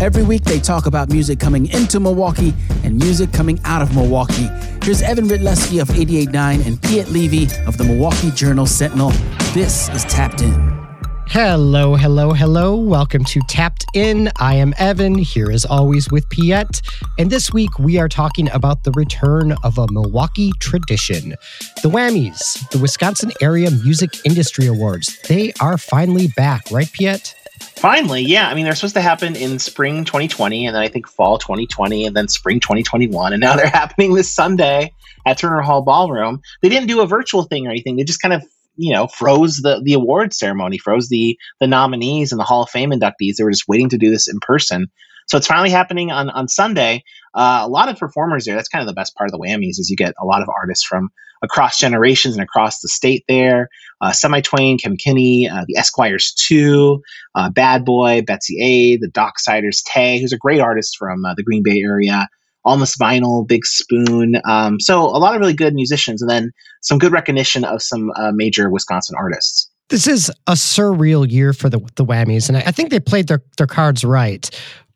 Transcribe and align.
Every 0.00 0.22
week 0.22 0.44
they 0.44 0.58
talk 0.58 0.86
about 0.86 1.10
music 1.10 1.38
coming 1.38 1.66
into 1.66 2.00
Milwaukee 2.00 2.54
and 2.84 2.96
music 2.96 3.34
coming 3.34 3.60
out 3.64 3.82
of 3.82 3.94
Milwaukee. 3.94 4.48
Here's 4.82 5.02
Evan 5.02 5.26
Rytlewski 5.26 5.82
of 5.82 5.88
88.9 5.88 6.66
and 6.66 6.80
Piet 6.80 7.10
Levy 7.10 7.48
of 7.66 7.76
the 7.76 7.84
Milwaukee 7.84 8.30
Journal 8.30 8.64
Sentinel. 8.64 9.10
This 9.52 9.90
is 9.90 10.04
Tapped 10.04 10.40
In. 10.40 10.54
Hello, 11.26 11.96
hello, 11.96 12.32
hello. 12.32 12.76
Welcome 12.76 13.24
to 13.24 13.40
Tapped 13.46 13.84
In. 13.92 14.30
I 14.40 14.54
am 14.54 14.72
Evan, 14.78 15.18
here 15.18 15.50
as 15.50 15.66
always 15.66 16.10
with 16.10 16.26
Piet. 16.30 16.80
And 17.18 17.30
this 17.30 17.52
week 17.52 17.78
we 17.78 17.98
are 17.98 18.08
talking 18.08 18.48
about 18.52 18.84
the 18.84 18.92
return 18.92 19.52
of 19.64 19.76
a 19.76 19.86
Milwaukee 19.92 20.50
tradition 20.60 21.34
the 21.82 21.90
WAMIs, 21.90 22.70
the 22.70 22.78
Wisconsin 22.78 23.32
Area 23.42 23.70
Music 23.70 24.24
Industry 24.24 24.66
Awards. 24.66 25.20
They 25.28 25.52
are 25.60 25.76
finally 25.76 26.28
back, 26.28 26.70
right, 26.70 26.90
Piet? 26.90 27.34
Finally, 27.80 28.20
yeah. 28.20 28.46
I 28.46 28.54
mean, 28.54 28.64
they're 28.64 28.74
supposed 28.74 28.96
to 28.96 29.00
happen 29.00 29.34
in 29.34 29.58
spring 29.58 30.04
2020, 30.04 30.66
and 30.66 30.76
then 30.76 30.82
I 30.82 30.88
think 30.88 31.08
fall 31.08 31.38
2020, 31.38 32.04
and 32.04 32.14
then 32.14 32.28
spring 32.28 32.60
2021. 32.60 33.32
And 33.32 33.40
now 33.40 33.56
they're 33.56 33.68
happening 33.68 34.12
this 34.12 34.30
Sunday 34.30 34.92
at 35.24 35.38
Turner 35.38 35.62
Hall 35.62 35.80
Ballroom. 35.80 36.42
They 36.60 36.68
didn't 36.68 36.88
do 36.88 37.00
a 37.00 37.06
virtual 37.06 37.44
thing 37.44 37.66
or 37.66 37.70
anything. 37.70 37.96
They 37.96 38.04
just 38.04 38.20
kind 38.20 38.34
of 38.34 38.44
you 38.76 38.92
know 38.92 39.06
froze 39.06 39.56
the 39.62 39.80
the 39.82 39.94
award 39.94 40.34
ceremony, 40.34 40.76
froze 40.76 41.08
the 41.08 41.38
the 41.58 41.66
nominees 41.66 42.32
and 42.32 42.38
the 42.38 42.44
Hall 42.44 42.64
of 42.64 42.68
Fame 42.68 42.90
inductees. 42.90 43.36
They 43.38 43.44
were 43.44 43.50
just 43.50 43.66
waiting 43.66 43.88
to 43.88 43.98
do 43.98 44.10
this 44.10 44.28
in 44.28 44.40
person. 44.40 44.88
So 45.30 45.38
it's 45.38 45.46
finally 45.46 45.70
happening 45.70 46.10
on 46.10 46.28
on 46.30 46.48
Sunday. 46.48 47.04
Uh, 47.34 47.60
a 47.62 47.68
lot 47.68 47.88
of 47.88 47.96
performers 47.96 48.44
there. 48.44 48.56
That's 48.56 48.68
kind 48.68 48.82
of 48.82 48.88
the 48.88 48.94
best 48.94 49.14
part 49.14 49.28
of 49.28 49.32
the 49.32 49.38
WAMIs 49.38 49.78
is 49.78 49.88
you 49.88 49.96
get 49.96 50.12
a 50.20 50.26
lot 50.26 50.42
of 50.42 50.48
artists 50.48 50.84
from 50.84 51.08
across 51.42 51.78
generations 51.78 52.34
and 52.34 52.42
across 52.42 52.80
the 52.80 52.88
state 52.88 53.24
there. 53.28 53.68
Uh, 54.00 54.10
Semi 54.10 54.40
Twang, 54.40 54.76
Kim 54.76 54.96
Kinney, 54.96 55.48
uh, 55.48 55.64
the 55.68 55.76
Esquires 55.76 56.34
2, 56.34 57.00
uh, 57.36 57.48
Bad 57.48 57.84
Boy, 57.84 58.22
Betsy 58.22 58.60
A, 58.60 58.96
the 58.96 59.08
Docksiders, 59.08 59.84
Tay, 59.84 60.20
who's 60.20 60.32
a 60.32 60.36
great 60.36 60.60
artist 60.60 60.96
from 60.98 61.24
uh, 61.24 61.32
the 61.34 61.44
Green 61.44 61.62
Bay 61.62 61.80
area. 61.80 62.28
Almost 62.64 62.98
Vinyl, 62.98 63.46
Big 63.46 63.64
Spoon. 63.64 64.40
Um, 64.44 64.80
so 64.80 65.00
a 65.04 65.16
lot 65.16 65.34
of 65.34 65.40
really 65.40 65.54
good 65.54 65.74
musicians, 65.74 66.20
and 66.20 66.30
then 66.30 66.50
some 66.82 66.98
good 66.98 67.12
recognition 67.12 67.64
of 67.64 67.82
some 67.82 68.10
uh, 68.16 68.32
major 68.34 68.68
Wisconsin 68.68 69.14
artists. 69.16 69.70
This 69.88 70.06
is 70.06 70.30
a 70.46 70.52
surreal 70.52 71.30
year 71.30 71.52
for 71.52 71.70
the 71.70 71.78
the 71.94 72.04
WAMIs, 72.04 72.48
and 72.48 72.58
I 72.58 72.70
think 72.70 72.90
they 72.90 73.00
played 73.00 73.28
their 73.28 73.42
their 73.56 73.66
cards 73.66 74.04
right. 74.04 74.50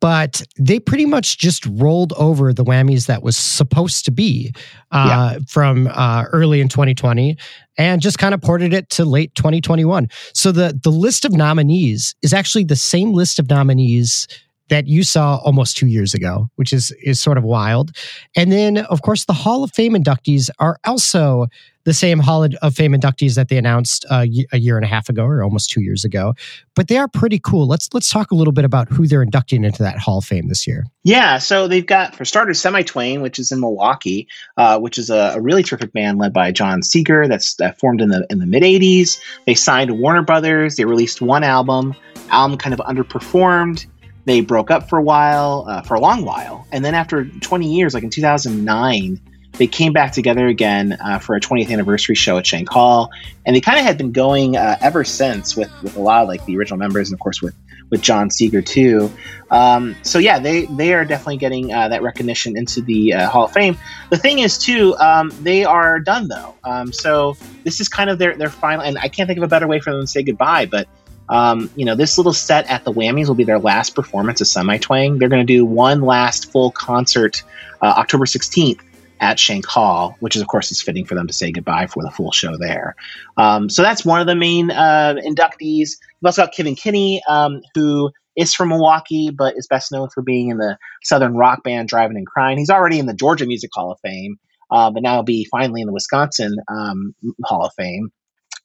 But 0.00 0.42
they 0.56 0.78
pretty 0.78 1.06
much 1.06 1.38
just 1.38 1.66
rolled 1.66 2.12
over 2.12 2.52
the 2.52 2.64
WAMIs 2.64 3.06
that 3.06 3.22
was 3.22 3.36
supposed 3.36 4.04
to 4.04 4.12
be 4.12 4.54
uh, 4.92 5.34
yeah. 5.34 5.38
from 5.48 5.88
uh, 5.92 6.24
early 6.30 6.60
in 6.60 6.68
2020 6.68 7.36
and 7.78 8.00
just 8.00 8.18
kind 8.18 8.32
of 8.32 8.40
ported 8.40 8.72
it 8.72 8.90
to 8.90 9.04
late 9.04 9.34
2021. 9.34 10.08
So 10.34 10.52
the 10.52 10.78
the 10.80 10.90
list 10.92 11.24
of 11.24 11.32
nominees 11.32 12.14
is 12.22 12.32
actually 12.32 12.64
the 12.64 12.76
same 12.76 13.12
list 13.12 13.38
of 13.38 13.50
nominees 13.50 14.28
that 14.68 14.86
you 14.86 15.02
saw 15.02 15.36
almost 15.44 15.76
two 15.76 15.86
years 15.86 16.14
ago, 16.14 16.48
which 16.56 16.72
is 16.72 16.92
is 17.02 17.20
sort 17.20 17.38
of 17.38 17.44
wild. 17.44 17.92
And 18.36 18.52
then, 18.52 18.78
of 18.78 19.02
course, 19.02 19.24
the 19.24 19.32
Hall 19.32 19.64
of 19.64 19.72
Fame 19.72 19.94
inductees 19.94 20.50
are 20.58 20.78
also 20.84 21.46
the 21.88 21.94
same 21.94 22.18
Hall 22.18 22.44
of 22.44 22.74
Fame 22.74 22.92
inductees 22.92 23.34
that 23.36 23.48
they 23.48 23.56
announced 23.56 24.04
uh, 24.10 24.26
a 24.52 24.58
year 24.58 24.76
and 24.76 24.84
a 24.84 24.88
half 24.88 25.08
ago, 25.08 25.24
or 25.24 25.42
almost 25.42 25.70
two 25.70 25.80
years 25.80 26.04
ago. 26.04 26.34
But 26.74 26.88
they 26.88 26.98
are 26.98 27.08
pretty 27.08 27.40
cool. 27.42 27.66
Let's 27.66 27.88
let's 27.94 28.10
talk 28.10 28.30
a 28.30 28.34
little 28.34 28.52
bit 28.52 28.66
about 28.66 28.88
who 28.88 29.06
they're 29.06 29.22
inducting 29.22 29.64
into 29.64 29.82
that 29.82 29.98
Hall 29.98 30.18
of 30.18 30.24
Fame 30.24 30.48
this 30.48 30.66
year. 30.66 30.84
Yeah, 31.04 31.38
so 31.38 31.66
they've 31.66 31.86
got 31.86 32.14
for 32.14 32.26
starters 32.26 32.60
Semi 32.60 32.82
Twang, 32.82 33.22
which 33.22 33.38
is 33.38 33.50
in 33.50 33.60
Milwaukee, 33.60 34.28
uh, 34.58 34.78
which 34.78 34.98
is 34.98 35.08
a, 35.08 35.32
a, 35.34 35.40
really 35.40 35.62
terrific 35.62 35.94
band 35.94 36.18
led 36.18 36.34
by 36.34 36.52
John 36.52 36.82
Sieger. 36.82 37.26
That's 37.26 37.54
that 37.54 37.80
formed 37.80 38.02
in 38.02 38.10
the 38.10 38.26
in 38.28 38.38
the 38.38 38.46
mid 38.46 38.62
'80s. 38.62 39.18
They 39.46 39.54
signed 39.54 39.98
Warner 39.98 40.22
Brothers. 40.22 40.76
They 40.76 40.84
released 40.84 41.22
one 41.22 41.42
album. 41.42 41.94
Album 42.30 42.58
kind 42.58 42.74
of 42.74 42.80
underperformed 42.80 43.86
they 44.28 44.40
broke 44.40 44.70
up 44.70 44.88
for 44.88 44.98
a 44.98 45.02
while, 45.02 45.64
uh, 45.68 45.82
for 45.82 45.94
a 45.94 46.00
long 46.00 46.24
while, 46.24 46.66
and 46.70 46.84
then 46.84 46.94
after 46.94 47.24
20 47.24 47.72
years, 47.72 47.94
like 47.94 48.02
in 48.02 48.10
2009, 48.10 49.20
they 49.52 49.66
came 49.66 49.92
back 49.92 50.12
together 50.12 50.46
again 50.46 50.96
uh, 51.04 51.18
for 51.18 51.34
a 51.34 51.40
20th 51.40 51.70
anniversary 51.70 52.14
show 52.14 52.38
at 52.38 52.46
Shank 52.46 52.68
Hall, 52.68 53.10
and 53.44 53.56
they 53.56 53.60
kind 53.60 53.78
of 53.78 53.84
had 53.84 53.98
been 53.98 54.12
going 54.12 54.56
uh, 54.56 54.76
ever 54.80 55.04
since 55.04 55.56
with 55.56 55.70
with 55.82 55.96
a 55.96 56.00
lot 56.00 56.22
of 56.22 56.28
like 56.28 56.44
the 56.46 56.56
original 56.56 56.78
members, 56.78 57.08
and 57.08 57.14
of 57.14 57.20
course 57.20 57.42
with 57.42 57.54
with 57.90 58.02
John 58.02 58.28
Sieger 58.28 58.64
too. 58.64 59.10
Um, 59.50 59.96
so 60.02 60.18
yeah, 60.18 60.38
they 60.38 60.66
they 60.66 60.94
are 60.94 61.04
definitely 61.04 61.38
getting 61.38 61.72
uh, 61.72 61.88
that 61.88 62.02
recognition 62.02 62.56
into 62.56 62.80
the 62.82 63.14
uh, 63.14 63.28
Hall 63.28 63.46
of 63.46 63.52
Fame. 63.52 63.76
The 64.10 64.16
thing 64.16 64.40
is 64.40 64.58
too, 64.58 64.96
um, 64.98 65.32
they 65.42 65.64
are 65.64 65.98
done 65.98 66.28
though. 66.28 66.54
Um, 66.64 66.92
so 66.92 67.36
this 67.64 67.80
is 67.80 67.88
kind 67.88 68.10
of 68.10 68.18
their 68.18 68.36
their 68.36 68.50
final, 68.50 68.84
and 68.84 68.98
I 68.98 69.08
can't 69.08 69.26
think 69.26 69.38
of 69.38 69.42
a 69.42 69.48
better 69.48 69.66
way 69.66 69.80
for 69.80 69.92
them 69.92 70.02
to 70.02 70.06
say 70.06 70.22
goodbye. 70.22 70.66
But 70.66 70.86
um, 71.28 71.70
you 71.76 71.84
know, 71.84 71.94
this 71.94 72.18
little 72.18 72.32
set 72.32 72.68
at 72.70 72.84
the 72.84 72.92
WAMIs 72.92 73.28
will 73.28 73.34
be 73.34 73.44
their 73.44 73.58
last 73.58 73.94
performance 73.94 74.40
of 74.40 74.46
Semi 74.46 74.78
Twang. 74.78 75.18
They're 75.18 75.28
going 75.28 75.46
to 75.46 75.52
do 75.52 75.64
one 75.64 76.00
last 76.00 76.50
full 76.50 76.70
concert 76.70 77.42
uh, 77.82 77.94
October 77.96 78.24
16th 78.24 78.80
at 79.20 79.38
Shank 79.38 79.66
Hall, 79.66 80.16
which 80.20 80.36
is, 80.36 80.42
of 80.42 80.48
course, 80.48 80.70
is 80.70 80.80
fitting 80.80 81.04
for 81.04 81.14
them 81.14 81.26
to 81.26 81.32
say 81.32 81.50
goodbye 81.50 81.86
for 81.86 82.02
the 82.02 82.10
full 82.10 82.32
show 82.32 82.56
there. 82.56 82.94
Um, 83.36 83.68
so 83.68 83.82
that's 83.82 84.04
one 84.04 84.20
of 84.20 84.26
the 84.26 84.36
main 84.36 84.70
uh, 84.70 85.16
inductees. 85.24 85.90
We've 86.20 86.26
also 86.26 86.42
got 86.42 86.54
Kevin 86.54 86.74
Kinney, 86.74 87.22
um, 87.28 87.60
who 87.74 88.10
is 88.36 88.54
from 88.54 88.68
Milwaukee, 88.68 89.30
but 89.30 89.56
is 89.56 89.66
best 89.66 89.90
known 89.90 90.08
for 90.10 90.22
being 90.22 90.50
in 90.50 90.58
the 90.58 90.78
Southern 91.02 91.36
rock 91.36 91.64
band 91.64 91.88
Drivin' 91.88 92.16
N' 92.16 92.24
Cryin'. 92.24 92.58
He's 92.58 92.70
already 92.70 92.98
in 92.98 93.06
the 93.06 93.14
Georgia 93.14 93.46
Music 93.46 93.70
Hall 93.72 93.90
of 93.90 93.98
Fame, 94.00 94.38
uh, 94.70 94.90
but 94.90 95.02
now 95.02 95.14
he'll 95.14 95.22
be 95.24 95.46
finally 95.50 95.80
in 95.80 95.88
the 95.88 95.92
Wisconsin 95.92 96.56
um, 96.68 97.14
Hall 97.44 97.64
of 97.64 97.72
Fame. 97.74 98.12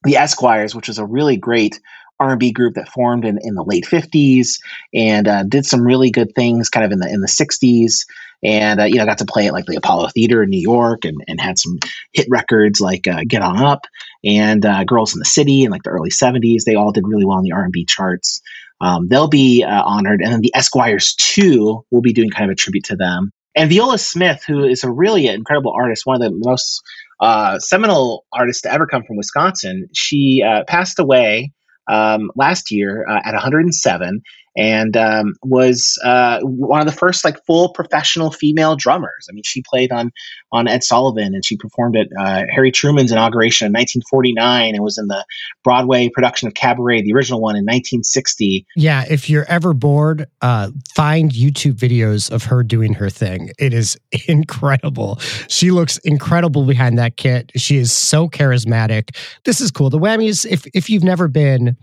The 0.03 0.17
Esquires, 0.17 0.75
which 0.75 0.89
is 0.89 0.99
a 0.99 1.05
really 1.05 1.37
great 1.37 1.79
R&B 2.19 2.51
group 2.51 2.75
that 2.75 2.89
formed 2.89 3.25
in, 3.25 3.39
in 3.41 3.55
the 3.55 3.63
late 3.63 3.85
50s 3.85 4.59
and 4.93 5.27
uh, 5.27 5.43
did 5.43 5.65
some 5.65 5.81
really 5.81 6.11
good 6.11 6.33
things 6.35 6.69
kind 6.69 6.85
of 6.85 6.91
in 6.91 6.99
the 6.99 7.09
in 7.09 7.21
the 7.21 7.27
60s 7.27 8.05
and 8.43 8.81
uh, 8.81 8.83
you 8.83 8.95
know 8.95 9.05
got 9.05 9.17
to 9.17 9.25
play 9.25 9.47
at 9.47 9.53
like 9.53 9.65
the 9.65 9.75
Apollo 9.75 10.09
Theater 10.09 10.43
in 10.43 10.49
New 10.49 10.59
York 10.59 11.05
and, 11.05 11.17
and 11.27 11.39
had 11.39 11.57
some 11.57 11.79
hit 12.13 12.27
records 12.29 12.81
like 12.81 13.07
uh, 13.07 13.21
Get 13.27 13.41
On 13.41 13.57
Up 13.63 13.85
and 14.23 14.65
uh, 14.65 14.83
Girls 14.83 15.13
in 15.13 15.19
the 15.19 15.25
City 15.25 15.63
in 15.63 15.71
like 15.71 15.83
the 15.83 15.89
early 15.89 16.09
70s 16.09 16.63
they 16.65 16.75
all 16.75 16.91
did 16.91 17.07
really 17.07 17.25
well 17.25 17.37
in 17.37 17.43
the 17.43 17.53
R&B 17.53 17.85
charts. 17.85 18.41
Um, 18.81 19.07
they'll 19.07 19.29
be 19.29 19.63
uh, 19.63 19.83
honored. 19.83 20.21
And 20.21 20.33
then 20.33 20.41
the 20.41 20.51
Esquires 20.55 21.15
too 21.15 21.85
will 21.91 22.01
be 22.01 22.11
doing 22.11 22.29
kind 22.29 22.49
of 22.49 22.53
a 22.53 22.55
tribute 22.55 22.83
to 22.85 22.97
them. 22.97 23.31
And 23.55 23.69
Viola 23.69 23.97
Smith 23.97 24.43
who 24.45 24.63
is 24.63 24.83
a 24.83 24.91
really 24.91 25.27
incredible 25.27 25.73
artist 25.75 26.05
one 26.05 26.21
of 26.21 26.21
the 26.21 26.37
most 26.43 26.81
uh, 27.19 27.59
seminal 27.59 28.25
artists 28.33 28.63
to 28.63 28.71
ever 28.71 28.85
come 28.85 29.03
from 29.03 29.15
Wisconsin 29.15 29.87
she 29.93 30.43
passed 30.67 30.99
away 30.99 31.51
um, 31.87 32.31
last 32.35 32.71
year 32.71 33.05
uh, 33.09 33.21
at 33.23 33.33
107 33.33 34.21
and 34.55 34.95
um, 34.95 35.35
was 35.43 35.99
uh, 36.03 36.39
one 36.41 36.79
of 36.79 36.85
the 36.85 36.93
first 36.93 37.25
like 37.25 37.43
full 37.45 37.69
professional 37.69 38.31
female 38.31 38.75
drummers. 38.75 39.27
I 39.29 39.33
mean, 39.33 39.43
she 39.43 39.63
played 39.63 39.91
on 39.91 40.11
on 40.51 40.67
Ed 40.67 40.83
Sullivan 40.83 41.33
and 41.33 41.43
she 41.43 41.57
performed 41.57 41.97
at 41.97 42.07
uh, 42.19 42.43
Harry 42.53 42.71
Truman's 42.71 43.11
inauguration 43.11 43.65
in 43.65 43.73
1949 43.73 44.75
and 44.75 44.83
was 44.83 44.97
in 44.97 45.07
the 45.07 45.25
Broadway 45.63 46.09
production 46.09 46.47
of 46.47 46.53
Cabaret, 46.53 47.01
the 47.01 47.13
original 47.13 47.41
one 47.41 47.55
in 47.55 47.63
1960. 47.63 48.65
Yeah, 48.75 49.05
if 49.09 49.29
you're 49.29 49.45
ever 49.45 49.73
bored, 49.73 50.27
uh, 50.41 50.69
find 50.93 51.31
YouTube 51.31 51.73
videos 51.73 52.31
of 52.31 52.43
her 52.43 52.63
doing 52.63 52.93
her 52.93 53.09
thing. 53.09 53.49
It 53.57 53.73
is 53.73 53.97
incredible. 54.27 55.19
She 55.47 55.71
looks 55.71 55.97
incredible 55.99 56.65
behind 56.65 56.97
that 56.99 57.17
kit. 57.17 57.51
She 57.55 57.77
is 57.77 57.91
so 57.91 58.29
charismatic. 58.29 59.15
This 59.45 59.59
is 59.59 59.71
cool. 59.71 59.89
The 59.89 59.99
WAMIs, 59.99 60.45
if 60.45 60.65
if 60.73 60.89
you've 60.89 61.03
never 61.03 61.27
been 61.27 61.77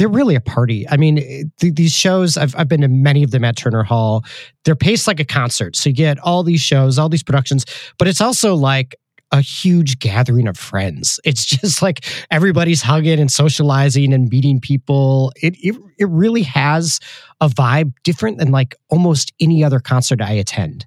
they're 0.00 0.08
really 0.08 0.34
a 0.34 0.40
party. 0.40 0.88
I 0.88 0.96
mean, 0.96 1.18
eh, 1.18 1.42
th- 1.60 1.74
these 1.74 1.92
shows, 1.92 2.38
I've, 2.38 2.56
I've 2.56 2.68
been 2.68 2.80
to 2.80 2.88
many 2.88 3.22
of 3.22 3.32
them 3.32 3.44
at 3.44 3.56
Turner 3.56 3.82
Hall. 3.82 4.24
They're 4.64 4.74
paced 4.74 5.06
like 5.06 5.20
a 5.20 5.26
concert. 5.26 5.76
So 5.76 5.90
you 5.90 5.94
get 5.94 6.18
all 6.20 6.42
these 6.42 6.62
shows, 6.62 6.98
all 6.98 7.10
these 7.10 7.22
productions, 7.22 7.66
but 7.98 8.08
it's 8.08 8.22
also 8.22 8.54
like 8.54 8.96
a 9.30 9.42
huge 9.42 9.98
gathering 9.98 10.48
of 10.48 10.56
friends. 10.56 11.20
It's 11.26 11.44
just 11.44 11.82
like 11.82 12.06
everybody's 12.30 12.80
hugging 12.80 13.20
and 13.20 13.30
socializing 13.30 14.14
and 14.14 14.30
meeting 14.30 14.58
people. 14.58 15.34
It, 15.36 15.54
it, 15.58 15.76
it 15.98 16.08
really 16.08 16.44
has 16.44 16.98
a 17.42 17.48
vibe 17.48 17.92
different 18.02 18.38
than 18.38 18.50
like 18.50 18.74
almost 18.88 19.34
any 19.38 19.62
other 19.62 19.80
concert 19.80 20.22
I 20.22 20.32
attend. 20.32 20.86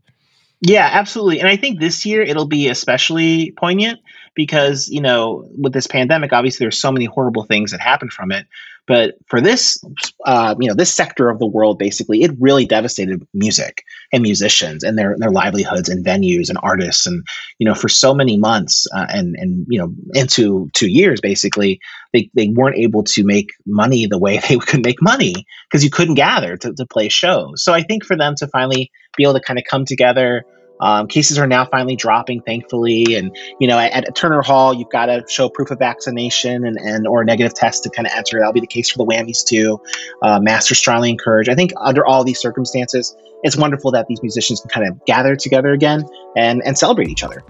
Yeah, 0.60 0.90
absolutely. 0.92 1.40
And 1.40 1.48
I 1.48 1.56
think 1.56 1.80
this 1.80 2.04
year 2.04 2.24
it'll 2.24 2.48
be 2.48 2.68
especially 2.68 3.54
poignant 3.58 4.00
because, 4.36 4.90
you 4.90 5.02
know, 5.02 5.48
with 5.58 5.74
this 5.74 5.88
pandemic, 5.88 6.34
obviously 6.34 6.64
there's 6.64 6.80
so 6.80 6.92
many 6.92 7.06
horrible 7.06 7.44
things 7.44 7.72
that 7.72 7.80
happen 7.80 8.10
from 8.10 8.32
it. 8.32 8.48
But 8.86 9.16
for 9.28 9.40
this, 9.40 9.82
uh, 10.26 10.56
you 10.60 10.68
know, 10.68 10.74
this 10.74 10.94
sector 10.94 11.30
of 11.30 11.40
the 11.40 11.48
world, 11.48 11.80
basically, 11.80 12.24
it 12.24 12.32
really 12.38 12.66
devastated 12.66 13.26
music 13.34 13.84
and 14.12 14.22
musicians 14.22 14.84
and 14.84 14.98
their 14.98 15.16
their 15.18 15.32
livelihoods 15.32 15.88
and 15.88 16.06
venues 16.06 16.50
and 16.50 16.60
artists. 16.62 17.08
And 17.08 17.26
you 17.60 17.66
know, 17.66 17.76
for 17.76 17.88
so 17.88 18.14
many 18.14 18.38
months 18.38 18.86
uh, 18.94 19.06
and 19.10 19.36
and 19.40 19.66
you 19.70 19.80
know, 19.80 19.94
into 20.14 20.70
two 20.74 20.90
years, 20.90 21.22
basically, 21.22 21.80
they 22.12 22.30
they 22.34 22.50
weren't 22.50 22.78
able 22.78 23.04
to 23.04 23.24
make 23.24 23.52
money 23.66 24.06
the 24.06 24.18
way 24.18 24.38
they 24.50 24.58
could 24.58 24.84
make 24.84 25.02
money 25.02 25.34
because 25.70 25.84
you 25.84 25.90
couldn't 25.90 26.16
gather 26.16 26.58
to, 26.58 26.74
to 26.74 26.86
play 26.86 27.08
shows. 27.08 27.64
So 27.64 27.74
I 27.74 27.84
think 27.84 28.04
for 28.04 28.18
them 28.18 28.36
to 28.36 28.48
finally 28.48 28.92
be 29.16 29.24
able 29.24 29.36
to 29.36 29.40
kind 29.40 29.60
of 29.60 29.66
come 29.66 29.86
together 29.86 30.44
Um, 30.80 31.08
cases 31.08 31.38
are 31.38 31.48
now 31.48 31.66
finally 31.66 31.96
dropping, 31.96 32.42
thankfully. 32.42 33.16
And 33.16 33.36
you 33.60 33.68
know, 33.68 33.78
at, 33.78 34.08
at 34.08 34.16
Turner 34.16 34.42
Hall, 34.42 34.74
you've 34.74 34.90
got 34.90 35.08
to 35.08 35.24
show 35.28 35.50
proof 35.50 35.72
of 35.72 35.80
vaccination 35.80 36.66
and, 36.66 36.78
and 36.78 37.08
or 37.08 37.22
a 37.22 37.26
negative 37.26 37.54
test 37.54 37.84
to 37.84 37.90
kind 37.90 38.08
of 38.08 38.14
enter. 38.16 38.40
That'll 38.40 38.54
be 38.54 38.60
the 38.60 38.68
case 38.68 38.90
for 38.90 38.98
the 38.98 39.06
WAMIs 39.06 39.46
too. 39.46 39.82
Uh, 40.22 40.40
Master 40.40 40.76
strongly 40.76 41.10
encourage. 41.10 41.50
I 41.50 41.56
think 41.56 41.72
under 41.78 42.06
all 42.06 42.24
these 42.24 42.40
circumstances, 42.40 43.16
it's 43.44 43.58
wonderful 43.58 43.92
that 43.92 44.08
these 44.08 44.22
musicians 44.22 44.62
can 44.62 44.70
kind 44.70 44.88
of 44.88 45.04
gather 45.06 45.36
together 45.36 45.72
again 45.72 46.04
and 46.36 46.62
and 46.66 46.78
celebrate 46.78 47.10
each 47.10 47.24
other. 47.24 47.44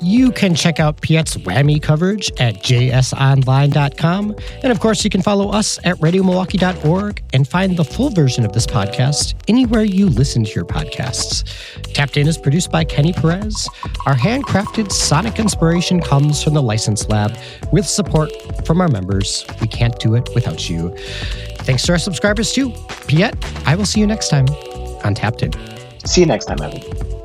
You 0.00 0.30
can 0.32 0.54
check 0.54 0.78
out 0.78 1.00
Piet's 1.00 1.36
WAMI 1.36 1.80
coverage 1.80 2.30
at 2.38 2.56
jsonline.com. 2.56 4.36
And 4.62 4.72
of 4.72 4.80
course, 4.80 5.04
you 5.04 5.10
can 5.10 5.22
follow 5.22 5.50
us 5.50 5.78
at 5.84 5.96
radiomilwaukee.org 5.96 7.22
and 7.32 7.48
find 7.48 7.76
the 7.76 7.84
full 7.84 8.10
version 8.10 8.44
of 8.44 8.52
this 8.52 8.66
podcast 8.66 9.34
anywhere 9.48 9.82
you 9.82 10.08
listen 10.08 10.44
to 10.44 10.50
your 10.52 10.64
podcasts. 10.64 11.44
Tapped 11.94 12.16
In 12.16 12.28
is 12.28 12.38
produced 12.38 12.70
by 12.70 12.84
Kenny 12.84 13.12
Perez. 13.12 13.68
Our 14.06 14.14
handcrafted 14.14 14.92
sonic 14.92 15.38
inspiration 15.38 16.00
comes 16.00 16.42
from 16.42 16.54
the 16.54 16.62
License 16.62 17.08
Lab 17.08 17.36
with 17.72 17.86
support 17.86 18.30
from 18.66 18.80
our 18.80 18.88
members. 18.88 19.44
We 19.60 19.68
can't 19.68 19.98
do 19.98 20.14
it 20.14 20.28
without 20.34 20.68
you. 20.68 20.94
Thanks 21.60 21.84
to 21.84 21.92
our 21.92 21.98
subscribers, 21.98 22.52
too. 22.52 22.72
Piet, 23.06 23.34
I 23.66 23.74
will 23.74 23.86
see 23.86 24.00
you 24.00 24.06
next 24.06 24.28
time 24.28 24.46
on 25.04 25.14
Tapped 25.14 25.42
In. 25.42 25.52
See 26.04 26.20
you 26.20 26.26
next 26.26 26.44
time, 26.44 26.60
Evan. 26.60 27.15